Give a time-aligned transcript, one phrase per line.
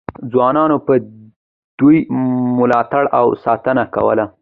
[0.31, 1.05] خوارانو به د
[1.79, 1.97] دوی
[2.59, 4.25] ملاتړ او ساتنه کوله.